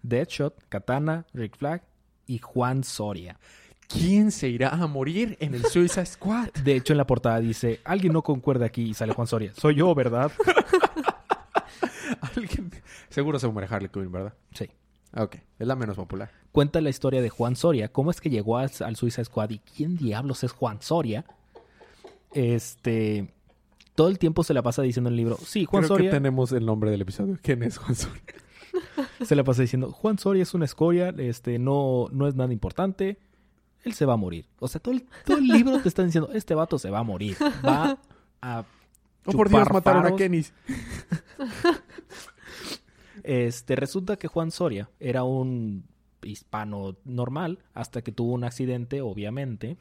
[0.03, 1.83] Deadshot, Katana, Rick Flag
[2.25, 3.39] y Juan Soria.
[3.88, 6.49] ¿Quién se irá a morir en el Suicide Squad?
[6.63, 9.53] De hecho, en la portada dice, alguien no concuerda aquí y sale Juan Soria.
[9.55, 10.31] Soy yo, ¿verdad?
[12.36, 12.71] ¿Alguien?
[13.10, 14.33] Seguro se muere Harley Quinn, ¿verdad?
[14.53, 14.69] Sí.
[15.15, 16.32] Ok, es la menos popular.
[16.52, 19.60] Cuenta la historia de Juan Soria, cómo es que llegó al, al Suicide Squad y
[19.60, 21.26] quién diablos es Juan Soria.
[22.34, 23.34] Este,
[23.96, 26.10] todo el tiempo se la pasa diciendo en el libro, sí, Juan Creo Soria.
[26.12, 27.38] que tenemos el nombre del episodio.
[27.41, 28.22] ¿Quién es Juan Soria?
[29.24, 33.17] Se la pasa diciendo, Juan Soria es una escoria, este, no, no es nada importante,
[33.84, 34.46] él se va a morir.
[34.60, 37.04] O sea, todo el, todo el libro te está diciendo, este vato se va a
[37.04, 37.98] morir, va
[38.41, 38.65] a...
[39.26, 40.17] Oh, por Dios, chupar mataron a faros".
[40.17, 40.46] Kenny.
[43.28, 45.84] Este, resulta que Juan Soria era un
[46.24, 49.76] hispano normal hasta que tuvo un accidente, obviamente,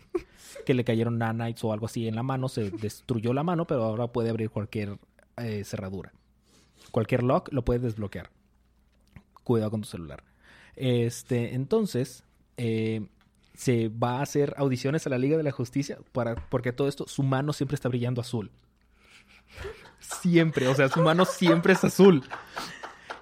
[0.66, 3.84] que le cayeron nanites o algo así en la mano, se destruyó la mano, pero
[3.84, 4.98] ahora puede abrir cualquier
[5.36, 6.12] eh, cerradura.
[6.90, 8.30] Cualquier lock lo puede desbloquear.
[9.44, 10.24] Cuidado con tu celular.
[10.74, 12.24] Este, entonces,
[12.56, 13.06] eh,
[13.54, 17.06] se va a hacer audiciones a la Liga de la Justicia para, porque todo esto,
[17.06, 18.50] su mano siempre está brillando azul.
[20.00, 22.24] Siempre, o sea, su mano siempre es azul.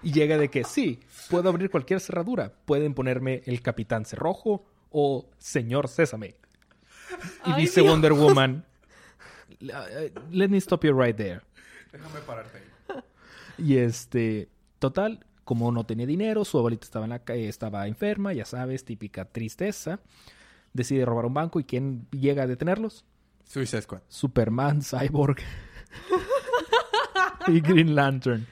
[0.04, 2.52] Y llega de que sí, puedo abrir cualquier cerradura.
[2.66, 6.36] Pueden ponerme el Capitán Cerrojo o Señor Sésame.
[7.46, 7.92] Y Ay, dice Dios.
[7.92, 8.64] Wonder Woman,
[9.60, 9.66] "Uh,
[10.30, 11.40] let me stop you right there.
[11.92, 12.64] Déjame pararte ahí.
[13.56, 18.44] Y este, total, como no tenía dinero, su abuelita estaba, en la estaba enferma, ya
[18.44, 20.00] sabes, típica tristeza.
[20.72, 23.04] Decide robar un banco y ¿quién llega a detenerlos?
[23.44, 24.00] Suicide Squad.
[24.08, 25.36] Superman, Cyborg
[27.46, 28.46] y Green Lantern.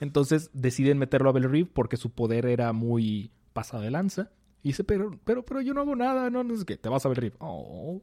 [0.00, 4.30] Entonces deciden meterlo a Reeve porque su poder era muy pasado de lanza.
[4.62, 7.06] Y dice, pero, pero, pero yo no hago nada, no, no sé qué, te vas
[7.06, 7.36] a Reeve.
[7.38, 8.02] Oh.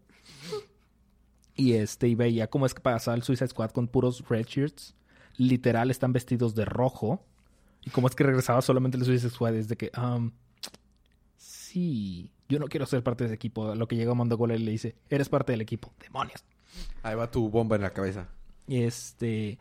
[1.56, 4.96] Y este, y veía cómo es que pasa el Suicide Squad con puros red shirts.
[5.38, 7.26] Literal, están vestidos de rojo.
[7.84, 10.32] Y cómo es que regresaba solamente el Suicide Squad desde que, um,
[11.38, 13.72] sí, yo no quiero ser parte de ese equipo.
[13.72, 15.92] A Lo que llega Mandogola y le dice, eres parte del equipo.
[16.00, 16.44] Demonios.
[17.02, 18.30] Ahí va tu bomba en la cabeza.
[18.68, 19.58] Este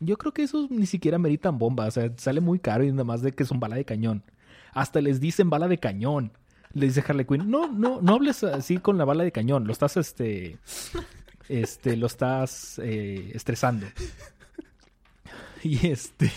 [0.00, 1.86] Yo creo que esos ni siquiera meritan bomba.
[1.86, 4.22] O sea, sale muy caro y nada más de que son bala de cañón.
[4.72, 6.32] Hasta les dicen bala de cañón.
[6.72, 9.66] Le dice Harley Quinn, no, no, no hables así con la bala de cañón.
[9.66, 10.58] Lo estás, este,
[11.48, 13.86] este, lo estás eh, estresando.
[15.62, 16.30] Y este,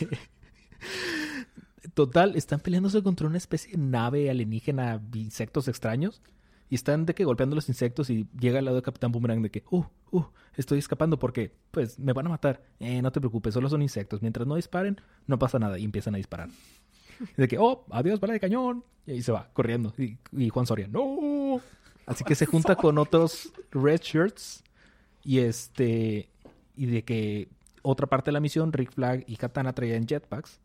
[1.94, 6.22] total, están peleándose contra una especie de nave alienígena, insectos extraños.
[6.70, 9.50] Y están de que golpeando los insectos y llega al lado de Capitán Boomerang de
[9.50, 12.62] que, uh, uh, estoy escapando porque, pues, me van a matar.
[12.80, 14.22] Eh, no te preocupes, solo son insectos.
[14.22, 15.80] Mientras no disparen, no pasa nada.
[15.80, 16.50] Y empiezan a disparar.
[17.38, 18.84] De que, oh, adiós, bala de cañón.
[19.06, 19.94] Y ahí se va, corriendo.
[19.98, 21.60] Y, y Juan Soria, no.
[22.06, 24.64] Así que se junta con otros Red Shirts.
[25.24, 26.30] Y este,
[26.76, 27.50] y de que
[27.82, 30.60] otra parte de la misión, Rick Flag y Katana traían jetpacks.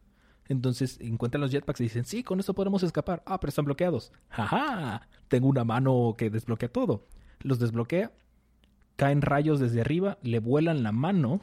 [0.49, 3.23] Entonces encuentran los jetpacks y dicen, sí, con esto podemos escapar.
[3.27, 4.13] Ah, pero están bloqueados.
[4.29, 5.09] ¡Jaja!
[5.29, 7.07] Tengo una mano que desbloquea todo.
[7.41, 8.13] Los desbloquea,
[8.97, 11.41] caen rayos desde arriba, le vuelan la mano.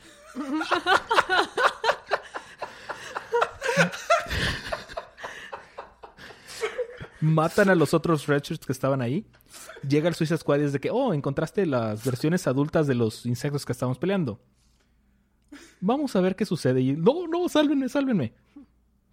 [7.22, 9.28] Matan a los otros Redshirts que estaban ahí.
[9.88, 13.64] Llega el Suicide Squad y de que, oh, encontraste las versiones adultas de los insectos
[13.66, 14.40] que estábamos peleando.
[15.80, 16.82] Vamos a ver qué sucede.
[16.82, 18.34] Y, no, no, sálvenme, sálvenme.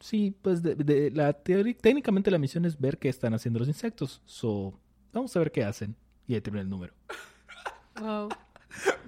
[0.01, 3.69] Sí, pues de, de- la teoría, técnicamente la misión es ver qué están haciendo los
[3.69, 4.23] insectos.
[4.25, 4.73] So,
[5.13, 5.97] vamos a ver qué hacen.
[6.27, 6.93] Y ahí termina el número.
[8.01, 8.29] Wow.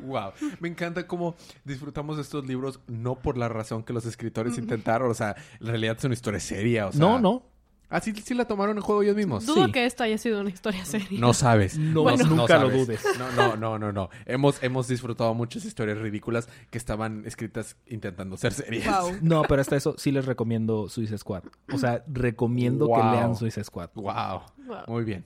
[0.04, 0.32] Wow.
[0.58, 5.10] Me encanta cómo disfrutamos estos libros no por la razón que los escritores intentaron.
[5.10, 6.86] O sea, en realidad es una historia seria.
[6.88, 7.42] O sea, no, no.
[7.90, 9.44] Ah, sí, sí la tomaron en juego ellos mismos.
[9.44, 9.72] Dudo Sí.
[9.72, 11.18] que esto haya sido una historia seria.
[11.20, 11.76] No sabes.
[11.76, 12.24] No, Bueno.
[12.24, 12.86] nunca lo sabes.
[12.86, 13.04] dudes.
[13.18, 14.10] No, no, no, no, no.
[14.26, 18.86] Hemos, hemos disfrutado muchas historias ridículas que estaban escritas intentando ser serias.
[18.86, 19.16] Wow.
[19.22, 21.42] No, pero hasta eso sí les recomiendo Suicide Squad.
[21.72, 23.90] O sea, recomiendo que lean Suicide Squad.
[23.94, 24.42] Wow.
[24.66, 24.78] Wow.
[24.86, 25.24] Muy bien.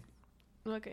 [0.64, 0.88] Ok.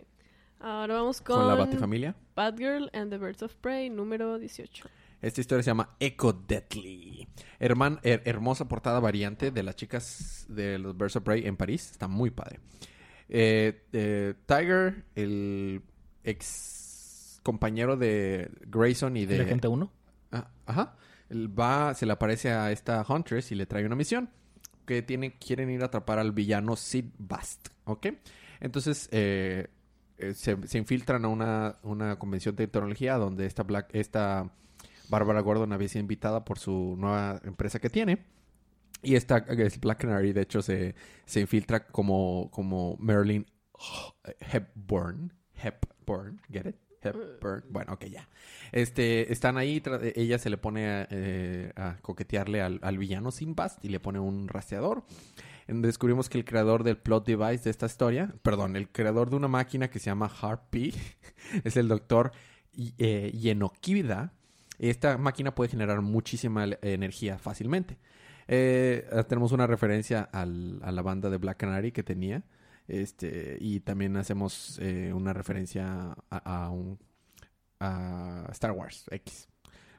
[0.59, 2.15] Ahora vamos con, Con la Batifamilia.
[2.35, 4.83] Batgirl and the Birds of Prey, número 18.
[5.21, 7.27] Esta historia se llama Echo Deadly.
[7.59, 11.91] Herman, her- hermosa portada variante de las chicas de los Birds of Prey en París.
[11.91, 12.59] Está muy padre.
[13.29, 15.81] Eh, eh, Tiger, el
[16.23, 19.37] ex compañero de Grayson y de...
[19.39, 19.91] ¿De gente 1?
[20.31, 20.95] Ah, ajá.
[21.29, 24.29] Él va, se le aparece a esta Huntress y le trae una misión.
[24.85, 27.69] Que tiene, quieren ir a atrapar al villano Sid Bast.
[27.85, 28.07] ¿Ok?
[28.59, 29.67] Entonces, eh,
[30.33, 34.51] se, se infiltran a una, una convención de tecnología donde esta, Black, esta
[35.11, 38.25] Bárbara Gordon había sido invitada por su nueva empresa que tiene.
[39.03, 40.95] Y esta es Black Canary, de hecho, se,
[41.25, 43.45] se infiltra como, como Marilyn
[44.39, 45.33] Hepburn.
[45.53, 46.75] Hepburn, ¿get it?
[47.03, 47.63] Hepburn.
[47.69, 48.29] Bueno, ok, ya.
[48.71, 49.83] Este, están ahí,
[50.15, 54.47] ella se le pone a, eh, coquetearle al, al villano Sinbast y le pone un
[54.47, 55.03] rastreador.
[55.67, 59.47] Descubrimos que el creador del plot device de esta historia, perdón, el creador de una
[59.47, 60.93] máquina que se llama Harpy,
[61.63, 62.31] es el doctor
[62.97, 64.33] eh, Yenokida.
[64.89, 67.97] Esta máquina puede generar muchísima energía fácilmente.
[68.47, 72.43] Eh, tenemos una referencia a la banda de Black Canary que tenía.
[72.87, 76.99] Este, y también hacemos eh, una referencia a, un
[77.79, 79.47] a Star Wars X.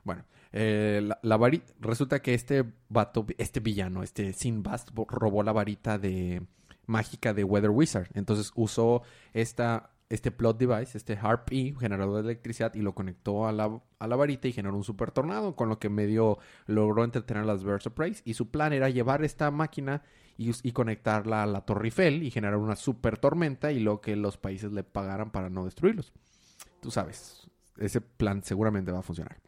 [0.04, 5.96] Bueno, eh, la, resulta que este vato, este villano, este Sinbast, bo- robó la varita
[5.96, 6.42] de
[6.86, 8.08] mágica de Weather Wizard.
[8.14, 13.46] Entonces usó esta, este plot device, este Harp E, generador de electricidad, y lo conectó
[13.46, 17.02] a la, a la varita y generó un super tornado, con lo que medio logró
[17.02, 18.14] entretener a las Birds of Prey.
[18.24, 20.02] Y su plan era llevar esta máquina
[20.36, 24.14] y, y conectarla a la Torre Eiffel y generar una super tormenta y lo que
[24.14, 26.12] los países le pagaran para no destruirlos.
[26.80, 27.48] Tú sabes,
[27.78, 29.38] ese plan seguramente va a funcionar.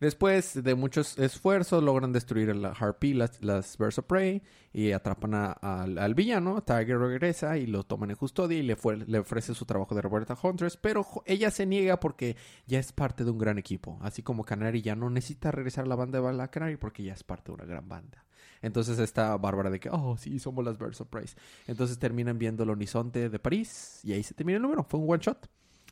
[0.00, 5.52] Después de muchos esfuerzos, logran destruir a la Harpy, las, las Prey, y atrapan a-
[5.52, 6.62] al- villano.
[6.62, 10.00] Tiger regresa y lo toman en custodia y le, fue- le ofrece su trabajo de
[10.00, 12.36] Roberta Huntress, pero ella se niega porque
[12.66, 13.98] ya es parte de un gran equipo.
[14.00, 17.12] Así como Canary ya no necesita regresar a la banda de la Canary porque ya
[17.12, 18.24] es parte de una gran banda.
[18.62, 21.26] Entonces está Bárbara de que, oh, sí, somos las Birds of Prey.
[21.66, 24.84] Entonces terminan viendo el horizonte de París y ahí se termina el número.
[24.84, 25.46] Fue un one shot.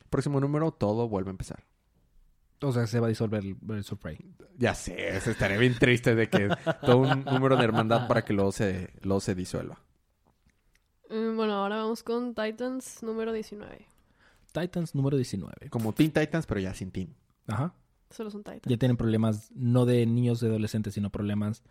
[0.08, 1.62] Próximo número, todo vuelve a empezar.
[2.60, 4.24] O sea, se va a disolver el, el Surprise.
[4.56, 6.48] Ya sé, eso estaría bien triste de que
[6.82, 9.78] todo un número de hermandad para que luego se, luego se disuelva.
[11.10, 13.86] Mm, bueno, ahora vamos con Titans, número 19.
[14.52, 15.70] Titans número 19.
[15.70, 17.14] Como Teen Titans, pero ya sin Teen.
[17.46, 17.74] Ajá.
[18.10, 18.62] Solo son Titans.
[18.66, 21.62] Ya tienen problemas no de niños de adolescentes, sino problemas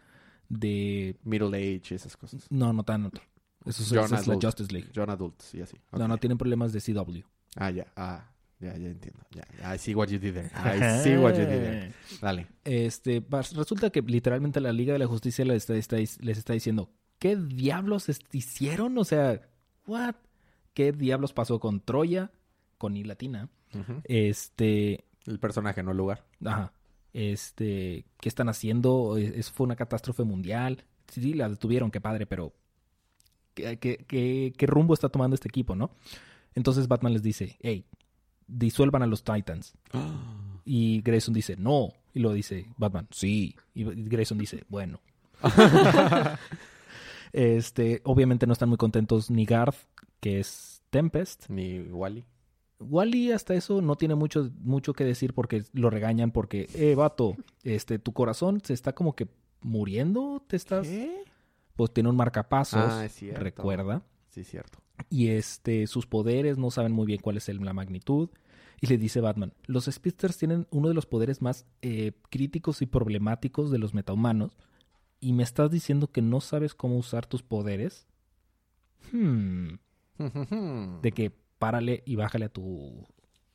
[0.49, 1.17] de...
[1.23, 2.47] Middle Age, esas cosas.
[2.49, 3.21] No, no tanto.
[3.65, 4.35] Eso es, Young esa es la.
[4.35, 4.89] Justice League.
[4.95, 5.77] John Adults y así.
[5.91, 7.19] No, no, tienen problemas de CW.
[7.55, 7.87] Ah, ya.
[7.95, 9.19] Ah, ya, ya entiendo.
[9.31, 9.73] Ya.
[9.75, 10.49] I see what you did there.
[10.55, 11.93] I see what you did there.
[12.21, 12.47] Dale.
[12.63, 13.23] Este,
[13.55, 16.89] resulta que literalmente la Liga de la Justicia les está, está- les está diciendo,
[17.19, 18.97] ¿qué diablos hicieron?
[18.97, 19.41] O sea,
[19.85, 20.15] ¿what?
[20.73, 22.31] ¿Qué diablos pasó con Troya?
[22.77, 23.49] Con I latina.
[24.03, 26.23] Este, El personaje, no el lugar.
[26.45, 26.71] ajá.
[27.13, 29.17] Este, ¿qué están haciendo?
[29.17, 30.83] Es, fue una catástrofe mundial.
[31.07, 32.53] Sí, sí, la detuvieron, qué padre, pero
[33.55, 35.91] ¿qué, qué, qué, qué rumbo está tomando este equipo, no?
[36.53, 37.85] Entonces Batman les dice, hey,
[38.47, 39.73] disuelvan a los Titans.
[40.69, 41.93] Y Grayson dice, no.
[42.13, 43.55] Y lo dice Batman, sí.
[43.73, 44.99] Y Grayson dice, bueno.
[47.31, 49.77] este, obviamente no están muy contentos ni Garth,
[50.19, 51.49] que es Tempest.
[51.49, 52.25] Ni Wally.
[52.79, 57.37] Wally hasta eso no tiene mucho, mucho que decir porque lo regañan porque, eh, vato,
[57.63, 59.29] este, tu corazón se está como que
[59.61, 60.85] muriendo, te estás...
[60.85, 61.23] ¿Qué?
[61.77, 64.01] Pues tiene un marcapasos, Ah, es recuerda.
[64.37, 64.77] Sí, cierto.
[65.09, 68.29] Y este, sus poderes no saben muy bien cuál es el- la magnitud.
[68.79, 72.85] Y le dice Batman, los Speedsters tienen uno de los poderes más eh, críticos y
[72.85, 74.51] problemáticos de los metahumanos.
[75.19, 78.05] ¿Y me estás diciendo que no sabes cómo usar tus poderes?
[79.11, 79.75] Hmm.
[81.01, 83.03] De que párale y bájale a tu,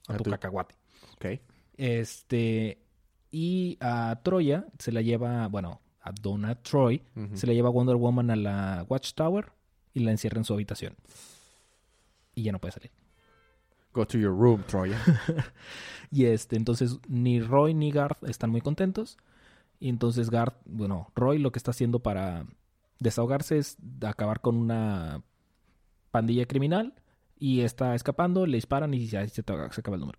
[0.09, 0.75] a A tu tu- cacahuate.
[1.15, 1.41] ok.
[1.77, 2.83] Este,
[3.31, 7.03] y a Troya se la lleva, bueno, a Donna Troy,
[7.35, 9.53] se la lleva Wonder Woman a la Watchtower
[9.95, 10.95] y la encierra en su habitación.
[12.35, 12.91] Y ya no puede salir.
[13.93, 14.99] Go to your room, Troya.
[16.11, 19.17] Y este, entonces ni Roy ni Garth están muy contentos.
[19.81, 22.45] Y entonces Garth, bueno, Roy lo que está haciendo para
[23.01, 25.23] desahogarse es acabar con una
[26.11, 26.95] pandilla criminal.
[27.39, 30.19] Y está escapando, le disparan y ya se, se acaba el número.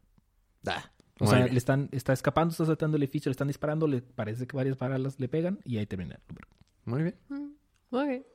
[1.19, 1.53] O Muy sea, bien.
[1.53, 4.77] le están, está escapando, está saltando el edificio, le están disparando, le parece que varias
[4.77, 6.47] balas le pegan y ahí termina el número.
[6.85, 7.15] Muy bien.
[7.29, 8.25] Mm, Ok.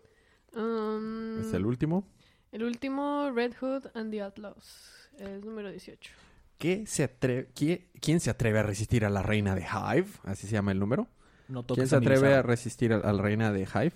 [0.55, 2.05] Um, Es el último.
[2.53, 5.09] el último, Red Hood and the Outlaws.
[5.19, 6.11] Es número 18.
[6.59, 10.09] ¿Qué se atreve, qué- ¿Quién se atreve a resistir a la reina de Hive?
[10.25, 11.07] Así se llama el número.
[11.49, 13.93] No ¿Quién se atreve a resistir a, a la reina de Hive?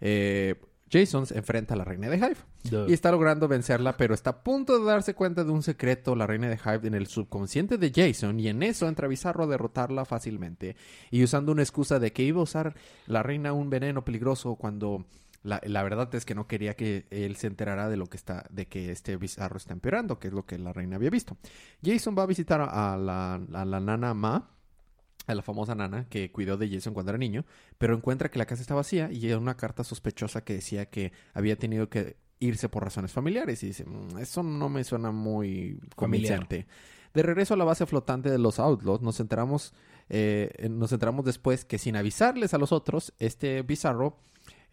[0.00, 0.54] Eh,
[0.90, 2.36] Jason se enfrenta a la reina de Hive.
[2.70, 2.88] Duh.
[2.88, 6.26] Y está logrando vencerla, pero está a punto de darse cuenta de un secreto, la
[6.26, 8.38] reina de Hive, en el subconsciente de Jason.
[8.38, 10.76] Y en eso entra Bizarro a derrotarla fácilmente.
[11.10, 12.74] Y usando una excusa de que iba a usar
[13.06, 15.04] la reina un veneno peligroso cuando...
[15.44, 18.46] La, la verdad es que no quería que él se enterara de lo que está,
[18.50, 21.36] de que este bizarro está empeorando, que es lo que la reina había visto.
[21.84, 24.50] Jason va a visitar a la, a la nana Ma,
[25.26, 27.44] a la famosa nana que cuidó de Jason cuando era niño,
[27.78, 31.12] pero encuentra que la casa está vacía y llega una carta sospechosa que decía que
[31.34, 35.78] había tenido que irse por razones familiares y dice, "Mm, eso no me suena muy
[35.94, 36.66] convincente.
[37.12, 39.72] De regreso a la base flotante de los Outlaws, nos enteramos,
[40.08, 44.18] eh, nos enteramos después que sin avisarles a los otros, este Bizarro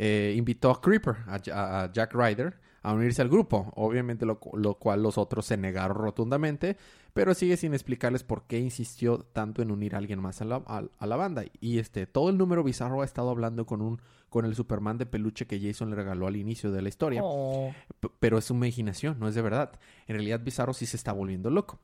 [0.04, 3.72] eh, invitó a Creeper, a, Ja- a Jack Ryder, a unirse al grupo.
[3.76, 6.76] Obviamente lo, cu- lo cual los otros se negaron rotundamente,
[7.14, 10.64] pero sigue sin explicarles por qué insistió tanto en unir a alguien más a la,
[10.66, 11.44] a- a la banda.
[11.60, 15.06] Y este, todo el número bizarro ha estado hablando con un con el Superman de
[15.06, 17.20] peluche que Jason le regaló al inicio de la historia.
[17.22, 17.74] Oh,
[18.22, 19.74] pero es su imaginación, no es de verdad.
[20.08, 21.80] En realidad Bizarro sí se está volviendo loco.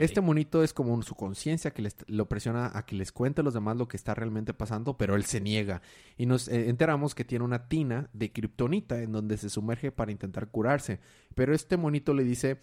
[0.00, 3.44] Este monito es como su conciencia que les- lo presiona a que les cuente a
[3.44, 5.82] los demás lo que está realmente pasando, pero él se niega.
[6.16, 10.10] Y nos eh, enteramos que tiene una tina de kriptonita en donde se sumerge para
[10.12, 11.00] intentar curarse.
[11.34, 12.58] Pero este monito le dice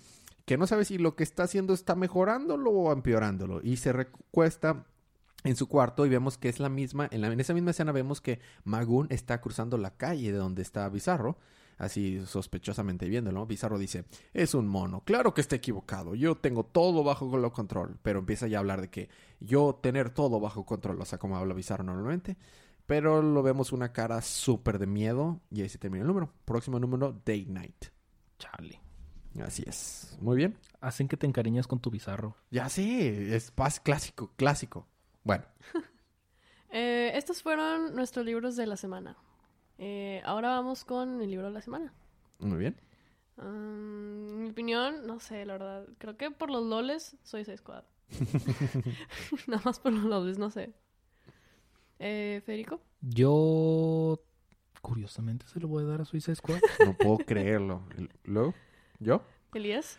[0.45, 3.61] que no sabe si lo que está haciendo está mejorándolo o empeorándolo.
[3.63, 4.85] Y se recuesta
[5.43, 7.91] en su cuarto y vemos que es la misma, en, la- en esa misma escena
[7.91, 11.37] vemos que Magoon está cruzando la calle de donde está Bizarro,
[11.77, 13.45] así sospechosamente viéndolo.
[13.45, 18.19] Bizarro dice, es un mono, claro que está equivocado, yo tengo todo bajo control, pero
[18.19, 19.09] empieza ya a hablar de que
[19.39, 22.37] yo tener todo bajo control, o sea, como habla Bizarro normalmente.
[22.85, 26.31] Pero lo vemos una cara súper de miedo y ahí se termina el número.
[26.45, 27.85] Próximo número, Day Night.
[28.37, 28.79] Chale.
[29.43, 30.15] Así es.
[30.21, 30.55] Muy bien.
[30.81, 32.35] Hacen que te encariñas con tu bizarro.
[32.51, 34.87] Ya sí, es paz clásico, clásico.
[35.23, 35.45] Bueno,
[36.77, 39.15] Eh, estos fueron nuestros libros de la semana.
[39.77, 41.93] Eh, ahora vamos con el libro de la semana.
[42.39, 42.75] muy bien.
[43.37, 45.85] Um, en mi opinión, no sé, la verdad.
[45.97, 47.83] Creo que por los loles soy seis Squad.
[49.47, 50.73] Nada más por los loles, no sé.
[51.99, 52.81] Eh, Federico.
[53.01, 54.19] Yo,
[54.81, 56.59] curiosamente, se lo voy a dar a Suicide Squad.
[56.85, 57.83] No puedo creerlo.
[58.23, 58.53] ¿Luego?
[58.99, 59.21] ¿Yo?
[59.53, 59.97] Elías.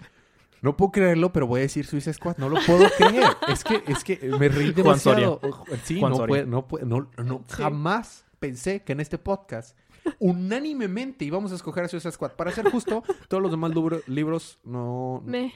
[0.62, 2.36] No puedo creerlo, pero voy a decir Suicide Squad.
[2.38, 3.24] No lo puedo creer.
[3.48, 5.40] Es que, es que me reí Juan demasiado.
[5.84, 6.28] Sí, Juan no, Soria.
[6.28, 7.62] puede- no, puede- no, no, Sí.
[7.62, 9.77] jamás pensé que en este podcast
[10.19, 12.33] unánimemente íbamos a escoger a Suicide Squad.
[12.33, 15.23] Para ser justo, todos los demás libro- libros no...
[15.25, 15.52] Me.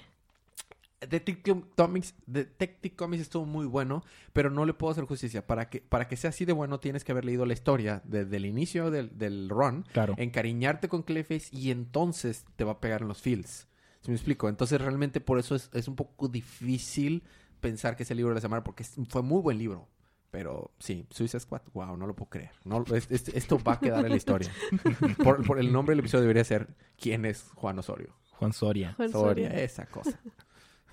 [1.08, 4.04] Detective Comics, Detective Comics estuvo muy bueno,
[4.34, 5.46] pero no le puedo hacer justicia.
[5.46, 8.36] Para que, para que sea así de bueno, tienes que haber leído la historia desde
[8.36, 10.14] el inicio del, del run, Claro.
[10.18, 13.66] encariñarte con Clayface y entonces te va a pegar en los feels.
[14.02, 14.48] ¿Sí me explico?
[14.50, 17.22] Entonces realmente por eso es, es un poco difícil
[17.60, 19.88] pensar que es el libro de la semana porque es- fue muy buen libro.
[20.30, 22.50] Pero sí, Suicide Squad, wow, no lo puedo creer.
[22.64, 24.50] No, es- es- esto va a quedar en la historia.
[25.24, 28.14] por, por el nombre del episodio debería ser ¿Quién es Juan Osorio?
[28.32, 28.94] Juan Soria.
[28.94, 29.64] Juan Soria, Soria.
[29.64, 30.20] esa cosa.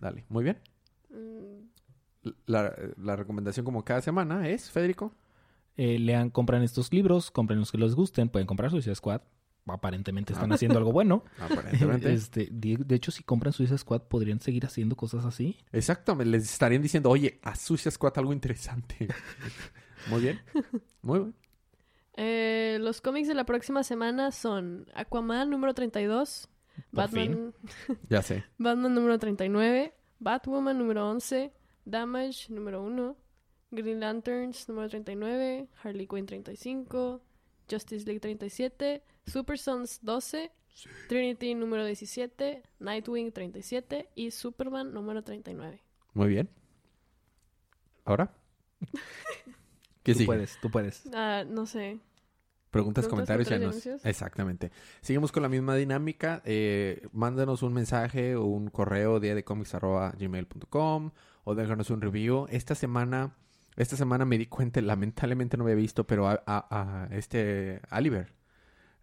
[0.01, 0.57] Dale, muy bien.
[1.09, 5.13] Mm, la, la recomendación como cada semana es, Federico.
[5.77, 9.21] Eh, lean, compran estos libros, compren los que les gusten, pueden comprar Suicide Squad.
[9.67, 11.23] Aparentemente están haciendo algo bueno.
[11.39, 12.13] Aparentemente.
[12.13, 15.57] Este, de, de hecho, si compran Suicide Squad, podrían seguir haciendo cosas así.
[15.71, 19.07] Exacto, les estarían diciendo, oye, a Suicide Squad algo interesante.
[20.09, 20.39] Muy bien.
[21.01, 21.35] Muy bien.
[22.17, 27.53] Eh, los cómics de la próxima semana son Aquaman número 32, Por Batman,
[28.09, 28.43] Ya sé.
[28.57, 31.53] Batman número 39, Batwoman número 11,
[31.85, 33.15] Damage número 1,
[33.69, 37.21] Green Lanterns número 39, Harley Quinn 35,
[37.69, 40.51] Justice League 37, Super Sons 12,
[41.09, 45.81] Trinity número 17, Nightwing 37 y Superman número 39.
[46.13, 46.49] Muy bien.
[48.05, 48.31] ¿Ahora?
[50.03, 50.25] ¿Qué tú sigue?
[50.27, 51.03] puedes, tú puedes.
[51.13, 51.99] Ah, no sé.
[52.69, 54.05] Preguntas, Preguntas, comentarios y anuncios.
[54.05, 54.71] Exactamente.
[55.01, 56.41] Seguimos con la misma dinámica.
[56.45, 61.11] Eh, mándanos un mensaje o un correo día de gmail.com
[61.43, 62.45] o déjanos un review.
[62.49, 63.35] Esta semana,
[63.77, 68.33] esta semana me di cuenta, lamentablemente no había visto, pero a, a- a este Oliver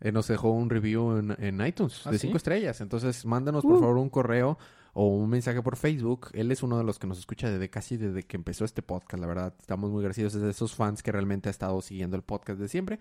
[0.00, 2.26] eh, nos dejó un review en, en iTunes ¿Ah, de sí?
[2.26, 2.80] cinco estrellas.
[2.80, 3.80] Entonces, mándanos por Uh.
[3.80, 4.58] favor un correo
[4.92, 6.28] o un mensaje por Facebook.
[6.34, 9.20] Él es uno de los que nos escucha desde casi desde que empezó este podcast.
[9.20, 10.34] La verdad, estamos muy agradecidos.
[10.34, 12.98] Es de esos fans que realmente ha estado siguiendo el podcast de siempre.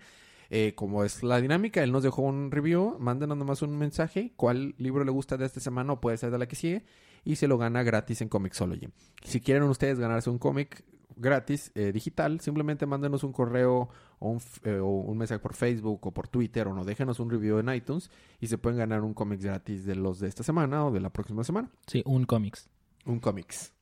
[0.50, 2.96] Eh, como es la dinámica, él nos dejó un review.
[2.98, 4.32] Mándenos nomás un mensaje.
[4.36, 6.84] ¿Cuál libro le gusta de esta semana o puede ser de la que sigue?
[7.24, 8.88] Y se lo gana gratis en Comixology.
[9.22, 10.84] Si quieren ustedes ganarse un cómic
[11.16, 13.88] gratis eh, digital, simplemente mándenos un correo
[14.18, 17.20] o un, f- eh, o un mensaje por Facebook o por Twitter o no déjenos
[17.20, 18.10] un review en iTunes
[18.40, 21.10] y se pueden ganar un cómic gratis de los de esta semana o de la
[21.10, 21.70] próxima semana.
[21.86, 22.68] Sí, un cómics.
[23.06, 23.72] Un cómics.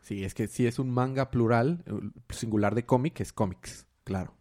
[0.00, 1.92] Sí, es que si es un manga plural, eh,
[2.30, 3.86] singular de cómic, es cómics.
[4.04, 4.34] Claro.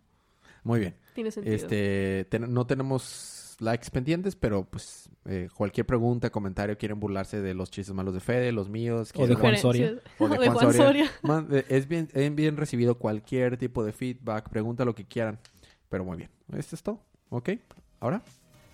[0.64, 0.96] Muy bien.
[1.16, 1.56] Tiene sentido.
[1.56, 7.72] Este, no tenemos likes pendientes, pero pues eh, cualquier pregunta, comentario, quieren burlarse de los
[7.72, 9.96] chistes malos de Fede, los míos, O de Juan Soria.
[10.20, 11.12] O de O de Juan Juan Soria.
[11.24, 15.40] Man- eh, es bien, es bien recibido cualquier tipo de feedback, pregunta lo que quieran.
[15.90, 16.30] Pero muy bien.
[16.58, 17.00] Esto es todo.
[17.30, 17.50] ¿Ok?
[18.00, 18.22] Ahora.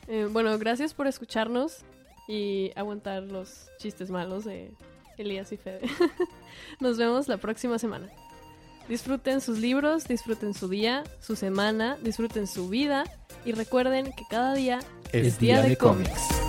[0.08, 1.84] Eh, bueno, gracias por escucharnos
[2.28, 4.72] y aguantar los chistes malos de
[5.18, 5.82] Elías y Fede.
[6.80, 8.10] Nos vemos la próxima semana.
[8.90, 13.04] Disfruten sus libros, disfruten su día, su semana, disfruten su vida
[13.46, 14.80] y recuerden que cada día
[15.14, 16.49] Es día de cómics.